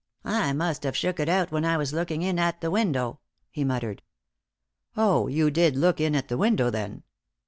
"I 0.25 0.51
must 0.53 0.81
have 0.81 0.97
shook 0.97 1.19
it 1.19 1.29
out 1.29 1.51
when 1.51 1.63
I 1.63 1.77
was 1.77 1.93
looking 1.93 2.23
in 2.23 2.39
at 2.39 2.59
the 2.59 2.71
window," 2.71 3.19
he 3.51 3.63
muttered. 3.63 4.01
"Oh, 4.97 5.27
you 5.27 5.51
did 5.51 5.75
look 5.75 6.01
in 6.01 6.15
at 6.15 6.27
the 6.27 6.39
window, 6.39 6.71
then?" 6.71 7.03